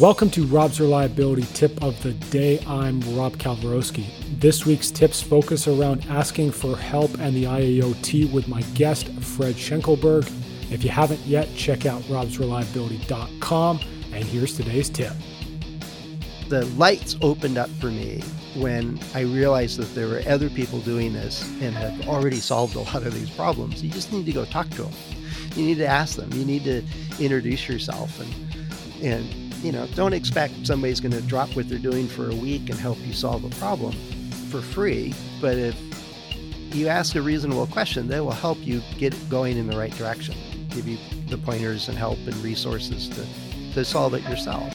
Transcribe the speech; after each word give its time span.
Welcome 0.00 0.30
to 0.30 0.44
Rob's 0.46 0.80
Reliability 0.80 1.46
Tip 1.52 1.80
of 1.80 2.02
the 2.02 2.14
Day. 2.14 2.58
I'm 2.66 3.00
Rob 3.16 3.36
Kalwarowsky. 3.36 4.06
This 4.40 4.66
week's 4.66 4.90
tips 4.90 5.22
focus 5.22 5.68
around 5.68 6.04
asking 6.08 6.50
for 6.50 6.76
help 6.76 7.12
and 7.20 7.36
the 7.36 7.44
IAOT 7.44 8.32
with 8.32 8.48
my 8.48 8.62
guest, 8.74 9.08
Fred 9.20 9.54
Schenkelberg. 9.54 10.26
If 10.72 10.82
you 10.82 10.90
haven't 10.90 11.20
yet, 11.20 11.48
check 11.54 11.86
out 11.86 12.02
robsreliability.com. 12.04 13.80
And 14.12 14.24
here's 14.24 14.56
today's 14.56 14.90
tip. 14.90 15.12
The 16.48 16.64
lights 16.76 17.16
opened 17.22 17.56
up 17.56 17.70
for 17.78 17.86
me 17.86 18.20
when 18.56 18.98
I 19.14 19.20
realized 19.20 19.78
that 19.78 19.94
there 19.94 20.08
were 20.08 20.22
other 20.26 20.50
people 20.50 20.80
doing 20.80 21.12
this 21.12 21.48
and 21.60 21.72
have 21.76 22.08
already 22.08 22.40
solved 22.40 22.74
a 22.74 22.80
lot 22.80 23.06
of 23.06 23.14
these 23.14 23.30
problems. 23.30 23.84
You 23.84 23.90
just 23.90 24.12
need 24.12 24.26
to 24.26 24.32
go 24.32 24.44
talk 24.44 24.68
to 24.70 24.82
them. 24.84 24.94
You 25.54 25.64
need 25.64 25.78
to 25.78 25.86
ask 25.86 26.16
them. 26.16 26.32
You 26.32 26.44
need 26.44 26.64
to 26.64 26.82
introduce 27.20 27.68
yourself 27.68 28.18
and 28.18 28.34
and 29.04 29.53
you 29.64 29.72
know, 29.72 29.86
don't 29.94 30.12
expect 30.12 30.66
somebody's 30.66 31.00
going 31.00 31.12
to 31.12 31.22
drop 31.22 31.56
what 31.56 31.68
they're 31.70 31.78
doing 31.78 32.06
for 32.06 32.30
a 32.30 32.34
week 32.34 32.68
and 32.68 32.78
help 32.78 32.98
you 32.98 33.14
solve 33.14 33.44
a 33.44 33.48
problem 33.56 33.92
for 34.50 34.60
free. 34.60 35.14
But 35.40 35.56
if 35.56 35.74
you 36.74 36.88
ask 36.88 37.14
a 37.14 37.22
reasonable 37.22 37.66
question, 37.68 38.06
they 38.06 38.20
will 38.20 38.32
help 38.32 38.58
you 38.58 38.82
get 38.98 39.14
going 39.30 39.56
in 39.56 39.66
the 39.66 39.76
right 39.76 39.92
direction, 39.92 40.34
give 40.68 40.86
you 40.86 40.98
the 41.28 41.38
pointers 41.38 41.88
and 41.88 41.96
help 41.96 42.18
and 42.26 42.36
resources 42.36 43.08
to, 43.08 43.72
to 43.72 43.86
solve 43.86 44.12
it 44.12 44.22
yourself. 44.24 44.73